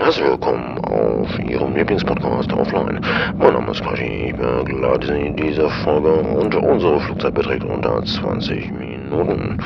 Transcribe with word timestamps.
Herzlich 0.00 0.26
willkommen 0.26 0.78
auf 0.84 1.38
Ihrem 1.40 1.74
Lieblingspodcast 1.74 2.52
Offline. 2.52 3.00
Mein 3.36 3.52
Name 3.52 3.72
ist 3.72 3.82
Quashi, 3.82 4.28
ich 4.28 4.36
begleite 4.36 5.08
Sie 5.08 5.26
in 5.26 5.36
dieser 5.36 5.68
Folge 5.82 6.12
und 6.12 6.54
unsere 6.54 7.00
Flugzeit 7.00 7.34
beträgt 7.34 7.64
unter 7.64 8.04
20 8.04 8.70
Minuten. 8.70 9.60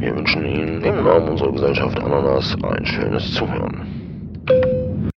Wir 0.00 0.16
wünschen 0.16 0.44
Ihnen 0.44 0.82
im 0.82 1.04
Namen 1.04 1.28
unserer 1.28 1.52
Gesellschaft 1.52 1.98
Ananas 2.00 2.56
ein 2.64 2.84
schönes 2.84 3.32
Zuhören. 3.32 5.12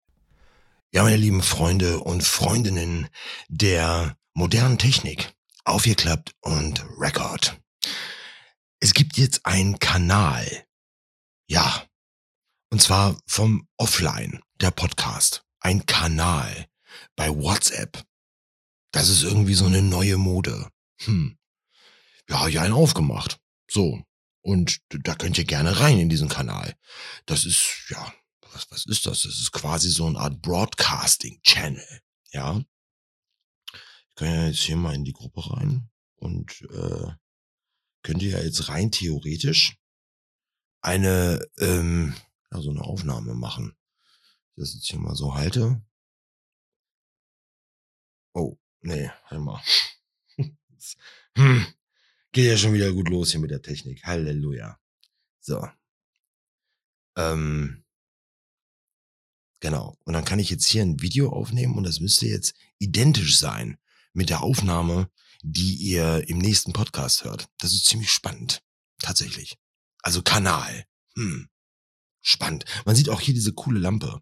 Ja, 0.92 1.02
meine 1.02 1.16
lieben 1.16 1.42
Freunde 1.42 2.00
und 2.00 2.22
Freundinnen 2.22 3.08
der 3.48 4.16
modernen 4.34 4.76
Technik, 4.76 5.32
aufgeklappt 5.64 6.32
und 6.42 6.84
Record. 7.00 7.58
Es 8.80 8.92
gibt 8.92 9.16
jetzt 9.16 9.46
einen 9.46 9.78
Kanal. 9.78 10.44
Ja, 11.46 11.87
und 12.70 12.82
zwar 12.82 13.18
vom 13.26 13.66
Offline, 13.76 14.40
der 14.60 14.70
Podcast. 14.70 15.44
Ein 15.60 15.86
Kanal 15.86 16.68
bei 17.16 17.28
WhatsApp. 17.28 18.04
Das 18.92 19.08
ist 19.08 19.22
irgendwie 19.22 19.54
so 19.54 19.66
eine 19.66 19.82
neue 19.82 20.16
Mode. 20.16 20.70
Hm. 21.00 21.38
Ja, 22.28 22.46
ja, 22.48 22.62
einen 22.62 22.74
aufgemacht. 22.74 23.40
So. 23.70 24.02
Und 24.42 24.78
da 24.90 25.14
könnt 25.14 25.38
ihr 25.38 25.44
gerne 25.44 25.80
rein 25.80 25.98
in 25.98 26.08
diesen 26.08 26.28
Kanal. 26.28 26.74
Das 27.26 27.44
ist, 27.44 27.86
ja, 27.90 28.12
was, 28.52 28.70
was 28.70 28.86
ist 28.86 29.06
das? 29.06 29.22
Das 29.22 29.38
ist 29.38 29.52
quasi 29.52 29.90
so 29.90 30.06
eine 30.06 30.18
Art 30.18 30.40
Broadcasting-Channel. 30.40 32.00
Ja. 32.32 32.62
Ich 33.72 34.14
kann 34.14 34.28
ja 34.28 34.46
jetzt 34.46 34.60
hier 34.60 34.76
mal 34.76 34.94
in 34.94 35.04
die 35.04 35.12
Gruppe 35.12 35.50
rein 35.52 35.90
und 36.16 36.62
äh, 36.70 37.12
könnt 38.02 38.22
ihr 38.22 38.30
ja 38.30 38.40
jetzt 38.40 38.68
rein 38.68 38.90
theoretisch 38.90 39.76
eine 40.80 41.46
ähm, 41.58 42.14
ja, 42.52 42.60
so 42.60 42.70
eine 42.70 42.82
Aufnahme 42.82 43.34
machen. 43.34 43.76
Ich 44.54 44.60
das 44.62 44.74
jetzt 44.74 44.86
hier 44.86 44.98
mal 44.98 45.14
so 45.14 45.34
halte. 45.34 45.82
Oh, 48.32 48.58
nee, 48.80 49.10
halt 49.24 49.40
mal. 49.40 49.62
hm, 51.36 51.66
geht 52.32 52.46
ja 52.46 52.56
schon 52.56 52.72
wieder 52.72 52.92
gut 52.92 53.08
los 53.08 53.30
hier 53.30 53.40
mit 53.40 53.50
der 53.50 53.62
Technik. 53.62 54.04
Halleluja. 54.04 54.78
So. 55.40 55.66
Ähm, 57.16 57.84
genau. 59.60 59.96
Und 60.04 60.12
dann 60.12 60.24
kann 60.24 60.38
ich 60.38 60.50
jetzt 60.50 60.66
hier 60.66 60.82
ein 60.82 61.00
Video 61.00 61.30
aufnehmen 61.30 61.76
und 61.76 61.84
das 61.84 62.00
müsste 62.00 62.26
jetzt 62.26 62.54
identisch 62.78 63.38
sein 63.38 63.78
mit 64.12 64.30
der 64.30 64.42
Aufnahme, 64.42 65.10
die 65.42 65.74
ihr 65.74 66.28
im 66.28 66.38
nächsten 66.38 66.72
Podcast 66.72 67.24
hört. 67.24 67.48
Das 67.58 67.72
ist 67.72 67.86
ziemlich 67.86 68.10
spannend. 68.10 68.62
Tatsächlich. 69.00 69.56
Also 70.02 70.22
Kanal. 70.22 70.86
Hm 71.14 71.48
spannend. 72.20 72.64
Man 72.84 72.96
sieht 72.96 73.08
auch 73.08 73.20
hier 73.20 73.34
diese 73.34 73.52
coole 73.52 73.80
Lampe. 73.80 74.20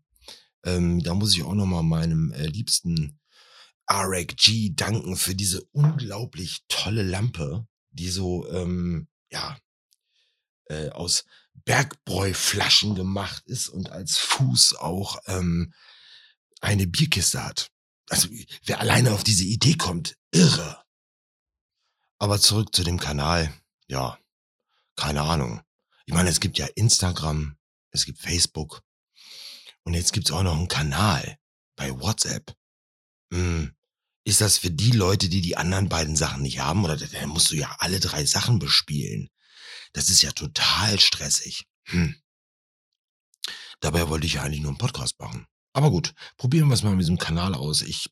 Ähm, 0.65 1.03
da 1.03 1.15
muss 1.15 1.35
ich 1.35 1.43
auch 1.43 1.55
nochmal 1.55 1.83
meinem 1.83 2.33
äh, 2.33 2.47
liebsten 2.47 3.19
RXG 3.91 4.75
danken 4.75 5.17
für 5.17 5.35
diese 5.35 5.63
unglaublich 5.73 6.65
tolle 6.69 7.03
Lampe, 7.03 7.67
die 7.91 8.11
so, 8.11 8.51
ähm, 8.51 9.09
ja, 9.31 9.59
äh, 10.69 10.91
aus 10.91 11.25
Bergbräuflaschen 11.65 12.95
gemacht 12.95 13.45
ist 13.47 13.69
und 13.69 13.91
als 13.91 14.19
Fuß 14.19 14.77
auch 14.77 15.19
ähm, 15.27 15.73
eine 16.61 16.87
Bierkiste 16.87 17.45
hat. 17.45 17.71
Also 18.09 18.29
wer 18.65 18.81
alleine 18.81 19.13
auf 19.13 19.25
diese 19.25 19.45
Idee 19.45 19.75
kommt, 19.75 20.17
irre. 20.31 20.83
Aber 22.19 22.41
zurück 22.41 22.75
zu 22.75 22.83
dem 22.85 22.99
Kanal. 22.99 23.53
Ja, 23.89 24.19
keine 24.97 25.23
Ahnung. 25.23 25.61
Ich 26.07 26.15
meine, 26.15 26.31
es 26.31 26.41
gibt 26.41 26.59
ja 26.59 26.67
Instagram, 26.75 27.57
es 27.97 28.07
gibt 28.07 28.21
Facebook 28.21 28.83
und 29.85 29.95
jetzt 29.95 30.13
gibt's 30.13 30.31
auch 30.31 30.43
noch 30.43 30.57
einen 30.57 30.69
Kanal 30.69 31.39
bei 31.77 31.91
WhatsApp. 32.01 32.55
Hm. 33.33 33.75
Ist 34.25 34.41
das 34.41 34.59
für 34.59 34.71
die 34.71 34.91
Leute, 34.91 35.29
die 35.29 35.41
die 35.41 35.57
anderen 35.57 35.89
beiden 35.89 36.17
Sachen 36.17 36.43
nicht 36.43 36.59
haben? 36.59 36.85
Oder 36.85 36.97
dann 36.97 37.29
musst 37.29 37.53
du 37.53 37.57
ja 37.57 37.77
alle 37.79 38.01
drei 38.01 38.25
Sachen 38.25 38.59
bespielen. 38.59 39.29
Das 39.93 40.09
ist 40.09 40.23
ja 40.23 40.33
total 40.33 40.99
stressig. 40.99 41.67
Hm. 41.85 42.17
Dabei 43.81 44.09
wollte 44.09 44.27
ich 44.27 44.35
ja 44.35 44.43
eigentlich 44.43 44.61
nur 44.61 44.71
einen 44.71 44.79
Podcast 44.79 45.19
machen. 45.21 45.47
Aber 45.73 45.91
gut, 45.91 46.15
probieren 46.37 46.69
wir 46.69 46.75
es 46.75 46.83
mal 46.83 46.91
mit 46.91 47.01
diesem 47.01 47.19
Kanal 47.19 47.55
aus. 47.55 47.83
Ich 47.83 48.11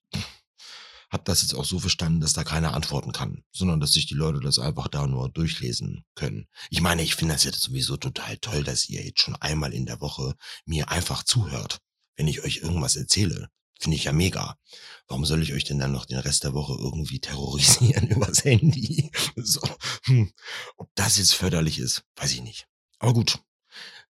habe 1.14 1.24
das 1.24 1.42
jetzt 1.42 1.54
auch 1.54 1.64
so 1.64 1.78
verstanden, 1.78 2.20
dass 2.20 2.32
da 2.32 2.42
keiner 2.42 2.74
antworten 2.74 3.12
kann, 3.12 3.44
sondern 3.52 3.80
dass 3.80 3.92
sich 3.92 4.06
die 4.06 4.14
Leute 4.14 4.40
das 4.40 4.58
einfach 4.58 4.88
da 4.88 5.06
nur 5.06 5.30
durchlesen 5.30 6.04
können. 6.16 6.48
Ich 6.70 6.80
meine, 6.80 7.02
ich 7.02 7.14
finde 7.14 7.34
das 7.34 7.44
jetzt 7.44 7.60
sowieso 7.60 7.96
total 7.96 8.36
toll, 8.38 8.64
dass 8.64 8.88
ihr 8.88 9.02
jetzt 9.02 9.20
schon 9.20 9.36
einmal 9.36 9.72
in 9.72 9.86
der 9.86 10.00
Woche 10.00 10.34
mir 10.66 10.90
einfach 10.90 11.22
zuhört, 11.22 11.78
wenn 12.16 12.26
ich 12.26 12.42
euch 12.42 12.58
irgendwas 12.58 12.96
erzähle. 12.96 13.48
Finde 13.78 13.96
ich 13.96 14.04
ja 14.04 14.12
mega. 14.12 14.58
Warum 15.06 15.24
soll 15.24 15.42
ich 15.42 15.52
euch 15.52 15.64
denn 15.64 15.78
dann 15.78 15.92
noch 15.92 16.04
den 16.04 16.18
Rest 16.18 16.42
der 16.44 16.52
Woche 16.52 16.74
irgendwie 16.78 17.20
terrorisieren 17.20 18.08
übers 18.10 18.44
Handy? 18.44 19.10
So. 19.36 19.60
Hm. 20.04 20.32
Ob 20.76 20.90
das 20.94 21.18
jetzt 21.18 21.34
förderlich 21.34 21.78
ist, 21.78 22.02
weiß 22.16 22.32
ich 22.32 22.42
nicht. 22.42 22.66
Aber 22.98 23.12
gut. 23.12 23.38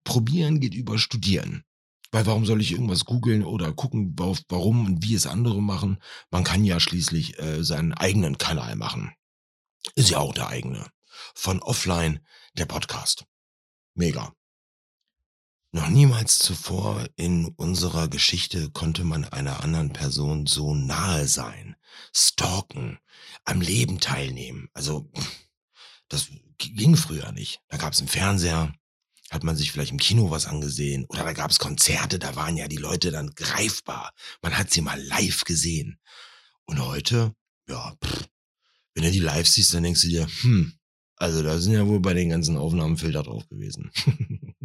Probieren 0.03 0.59
geht 0.59 0.73
über 0.73 0.97
Studieren. 0.97 1.63
Weil 2.11 2.25
warum 2.25 2.45
soll 2.45 2.61
ich 2.61 2.71
irgendwas 2.71 3.05
googeln 3.05 3.43
oder 3.43 3.71
gucken, 3.71 4.15
warum 4.17 4.85
und 4.85 5.03
wie 5.03 5.13
es 5.13 5.27
andere 5.27 5.61
machen? 5.61 6.01
Man 6.31 6.43
kann 6.43 6.63
ja 6.63 6.79
schließlich 6.79 7.39
äh, 7.39 7.63
seinen 7.63 7.93
eigenen 7.93 8.37
Kanal 8.37 8.75
machen. 8.75 9.13
Ist 9.95 10.09
ja 10.09 10.17
auch 10.17 10.33
der 10.33 10.47
eigene. 10.47 10.87
Von 11.35 11.61
offline 11.61 12.19
der 12.57 12.65
Podcast. 12.65 13.25
Mega. 13.93 14.33
Noch 15.71 15.87
niemals 15.87 16.39
zuvor 16.39 17.07
in 17.15 17.45
unserer 17.45 18.07
Geschichte 18.07 18.71
konnte 18.71 19.03
man 19.03 19.23
einer 19.25 19.63
anderen 19.63 19.93
Person 19.93 20.47
so 20.47 20.73
nahe 20.73 21.27
sein, 21.27 21.75
stalken, 22.11 22.97
am 23.45 23.61
Leben 23.61 23.99
teilnehmen. 23.99 24.69
Also, 24.73 25.11
das 26.07 26.29
ging 26.57 26.97
früher 26.97 27.31
nicht. 27.33 27.61
Da 27.67 27.77
gab 27.77 27.93
es 27.93 27.99
einen 27.99 28.07
Fernseher, 28.07 28.73
hat 29.31 29.43
man 29.43 29.55
sich 29.55 29.71
vielleicht 29.71 29.91
im 29.91 29.99
Kino 29.99 30.31
was 30.31 30.45
angesehen 30.45 31.05
oder 31.05 31.23
da 31.23 31.33
gab 31.33 31.51
es 31.51 31.59
Konzerte, 31.59 32.19
da 32.19 32.35
waren 32.35 32.57
ja 32.57 32.67
die 32.67 32.77
Leute 32.77 33.11
dann 33.11 33.31
greifbar. 33.35 34.13
Man 34.41 34.57
hat 34.57 34.71
sie 34.71 34.81
mal 34.81 35.01
live 35.01 35.43
gesehen. 35.43 35.99
Und 36.65 36.79
heute, 36.79 37.33
ja, 37.67 37.95
pff, 38.03 38.27
wenn 38.93 39.03
du 39.03 39.11
die 39.11 39.19
live 39.19 39.47
siehst, 39.47 39.73
dann 39.73 39.83
denkst 39.83 40.01
du 40.01 40.07
dir, 40.07 40.27
hm, 40.41 40.73
also 41.15 41.43
da 41.43 41.59
sind 41.59 41.73
ja 41.73 41.85
wohl 41.87 41.99
bei 41.99 42.13
den 42.13 42.29
ganzen 42.29 42.57
Aufnahmen 42.57 42.97
Filter 42.97 43.23
drauf 43.23 43.47
gewesen. 43.49 43.91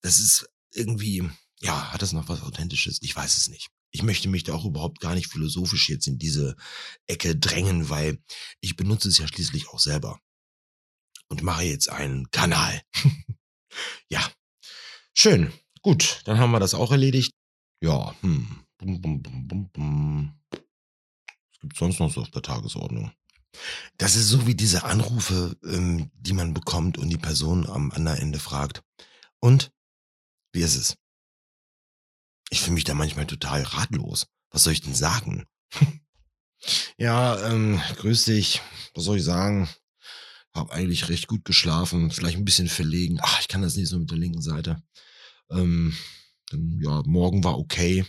das 0.00 0.18
ist 0.18 0.48
irgendwie, 0.72 1.28
ja, 1.60 1.92
hat 1.92 2.02
das 2.02 2.12
noch 2.12 2.28
was 2.28 2.42
Authentisches? 2.42 2.98
Ich 3.02 3.14
weiß 3.14 3.36
es 3.36 3.48
nicht. 3.48 3.68
Ich 3.90 4.02
möchte 4.02 4.28
mich 4.28 4.44
da 4.44 4.54
auch 4.54 4.64
überhaupt 4.64 5.00
gar 5.00 5.14
nicht 5.14 5.28
philosophisch 5.28 5.88
jetzt 5.88 6.06
in 6.06 6.18
diese 6.18 6.56
Ecke 7.06 7.36
drängen, 7.36 7.88
weil 7.88 8.18
ich 8.60 8.76
benutze 8.76 9.08
es 9.08 9.18
ja 9.18 9.26
schließlich 9.26 9.68
auch 9.68 9.78
selber 9.78 10.20
und 11.28 11.42
mache 11.42 11.62
jetzt 11.62 11.88
einen 11.88 12.30
Kanal. 12.30 12.82
ja, 14.08 14.20
schön. 15.14 15.52
Gut, 15.82 16.22
dann 16.24 16.38
haben 16.38 16.50
wir 16.50 16.60
das 16.60 16.74
auch 16.74 16.90
erledigt. 16.90 17.32
Ja, 17.80 18.14
hm. 18.20 18.64
Bum, 18.78 19.00
bum, 19.00 19.22
bum, 19.22 19.48
bum, 19.48 19.70
bum. 19.70 20.40
Was 20.50 21.60
gibt's 21.60 21.78
sonst 21.78 21.98
noch 21.98 22.12
so 22.12 22.20
auf 22.20 22.30
der 22.30 22.42
Tagesordnung? 22.42 23.12
Das 23.96 24.14
ist 24.14 24.28
so 24.28 24.46
wie 24.46 24.54
diese 24.54 24.84
Anrufe, 24.84 25.56
ähm, 25.64 26.10
die 26.14 26.32
man 26.32 26.54
bekommt 26.54 26.98
und 26.98 27.08
die 27.08 27.18
Person 27.18 27.66
am 27.66 27.90
anderen 27.90 28.18
Ende 28.18 28.38
fragt. 28.38 28.82
Und? 29.40 29.72
Wie 30.52 30.60
ist 30.60 30.76
es? 30.76 30.96
Ich 32.50 32.60
fühle 32.60 32.74
mich 32.74 32.84
da 32.84 32.94
manchmal 32.94 33.26
total 33.26 33.62
ratlos. 33.62 34.26
Was 34.50 34.62
soll 34.62 34.72
ich 34.72 34.80
denn 34.80 34.94
sagen? 34.94 35.44
ja, 36.98 37.48
ähm, 37.48 37.80
grüß 37.96 38.24
dich. 38.24 38.62
Was 38.94 39.04
soll 39.04 39.18
ich 39.18 39.24
sagen? 39.24 39.68
Hab 40.54 40.70
eigentlich 40.70 41.08
recht 41.08 41.28
gut 41.28 41.44
geschlafen, 41.44 42.10
vielleicht 42.10 42.36
ein 42.36 42.44
bisschen 42.44 42.68
verlegen. 42.68 43.18
Ach, 43.22 43.40
ich 43.40 43.48
kann 43.48 43.62
das 43.62 43.76
nicht 43.76 43.88
so 43.88 43.98
mit 43.98 44.10
der 44.10 44.18
linken 44.18 44.42
Seite. 44.42 44.82
Ähm, 45.50 45.96
ja, 46.50 47.02
morgen 47.06 47.44
war 47.44 47.58
okay. 47.58 48.04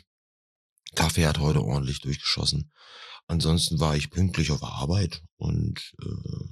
Kaffee 0.96 1.28
hat 1.28 1.40
heute 1.40 1.64
ordentlich 1.64 2.02
durchgeschossen. 2.02 2.72
Ansonsten 3.28 3.80
war 3.80 3.96
ich 3.96 4.10
pünktlich 4.10 4.52
auf 4.52 4.64
Arbeit 4.64 5.24
und 5.38 5.94
äh, 6.02 6.50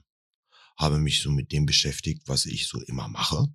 habe 0.78 1.00
mich 1.00 1.22
so 1.22 1.32
mit 1.32 1.52
dem 1.52 1.66
beschäftigt, 1.66 2.24
was 2.28 2.46
ich 2.46 2.68
so 2.68 2.80
immer 2.82 3.08
mache. 3.08 3.48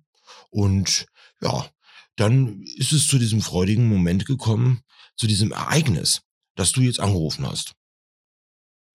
Und 0.49 1.05
ja, 1.41 1.69
dann 2.15 2.61
ist 2.77 2.91
es 2.91 3.07
zu 3.07 3.17
diesem 3.17 3.41
freudigen 3.41 3.87
Moment 3.87 4.25
gekommen, 4.25 4.83
zu 5.15 5.27
diesem 5.27 5.51
Ereignis, 5.51 6.21
dass 6.55 6.71
du 6.71 6.81
jetzt 6.81 6.99
angerufen 6.99 7.47
hast. 7.47 7.73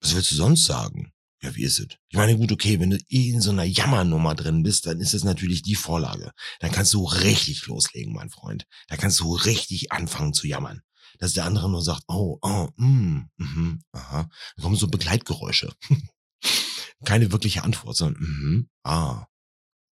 Was 0.01 0.15
willst 0.15 0.31
du 0.33 0.37
sonst 0.37 0.65
sagen? 0.65 1.08
Ja, 1.41 1.55
wie 1.55 1.63
ist 1.63 1.79
es? 1.79 1.87
Ich 2.09 2.17
meine, 2.17 2.37
gut, 2.37 2.51
okay, 2.51 2.81
wenn 2.81 2.91
du 2.91 2.99
eh 3.09 3.31
in 3.31 3.41
so 3.41 3.51
einer 3.51 3.65
Jammernummer 3.65 4.35
drin 4.35 4.65
bist, 4.65 4.87
dann 4.87 5.01
ist 5.01 5.15
es 5.15 5.23
natürlich 5.23 5.63
die 5.63 5.77
Vorlage. 5.77 6.33
Dann 6.59 6.73
kannst 6.73 6.93
du 6.95 7.05
richtig 7.05 7.67
loslegen, 7.67 8.13
mein 8.13 8.31
Freund. 8.31 8.67
Da 8.89 8.97
kannst 8.97 9.21
du 9.21 9.35
richtig 9.35 9.93
anfangen 9.93 10.35
zu 10.35 10.49
jammern. 10.49 10.83
Dass 11.21 11.35
der 11.35 11.45
andere 11.45 11.71
nur 11.71 11.83
sagt, 11.83 12.03
oh, 12.09 12.39
oh, 12.43 12.69
mm, 12.77 13.29
mhm, 13.37 13.83
aha. 13.93 14.29
Dann 14.57 14.63
kommen 14.63 14.77
so 14.77 14.89
Begleitgeräusche. 14.89 15.73
Keine 17.05 17.31
wirkliche 17.31 17.63
Antwort, 17.63 17.97
sondern, 17.97 18.21
mhm, 18.23 18.71
ah, 18.83 19.27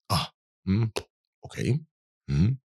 ah, 0.09 0.29
hm, 0.65 0.93
okay, 1.41 1.87
hm. 2.29 2.61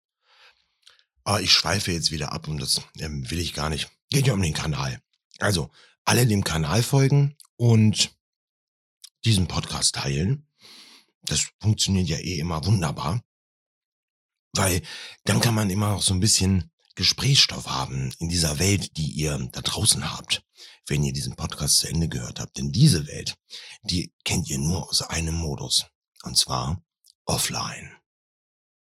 Aber 1.24 1.42
ich 1.42 1.51
schweife 1.51 1.92
jetzt 1.92 2.12
wieder 2.12 2.31
ab 2.31 2.48
und 2.48 2.60
das 2.60 2.81
ähm, 2.98 3.30
will 3.30 3.39
ich 3.39 3.54
gar 3.54 3.69
nicht. 3.69 3.92
Geht 4.10 4.25
ja 4.25 4.34
um 4.34 4.42
den 4.42 4.56
Kanal. 4.56 5.00
Also, 5.38 5.69
alle 6.04 6.25
dem 6.25 6.44
Kanal 6.44 6.81
folgen 6.81 7.38
und 7.57 8.12
diesen 9.26 9.48
Podcast 9.48 9.96
teilen. 9.96 10.48
Das 11.24 11.48
funktioniert 11.60 12.08
ja 12.08 12.18
eh 12.18 12.40
immer 12.40 12.66
wunderbar. 12.66 13.22
Weil 14.54 14.82
dann 15.24 15.40
kann 15.40 15.56
man 15.56 15.70
immer 15.70 15.92
noch 15.92 16.02
so 16.02 16.14
ein 16.14 16.20
bisschen 16.20 16.72
Gesprächsstoff 16.96 17.68
haben 17.68 18.14
in 18.20 18.28
dieser 18.28 18.60
Welt, 18.60 18.98
die 18.98 19.12
ihr 19.12 19.38
da 19.52 19.62
draußen 19.62 20.12
habt, 20.12 20.44
wenn 20.88 21.04
ihr 21.04 21.14
diesen 21.14 21.36
Podcast 21.36 21.78
zu 21.78 21.88
Ende 21.88 22.10
gehört 22.10 22.40
habt. 22.40 22.58
Denn 22.58 22.72
diese 22.72 23.08
Welt, 23.08 23.38
die 23.84 24.14
kennt 24.26 24.50
ihr 24.50 24.58
nur 24.58 24.90
aus 24.90 25.02
einem 25.02 25.36
Modus. 25.36 25.86
Und 26.24 26.38
zwar 26.38 26.84
offline. 27.26 28.00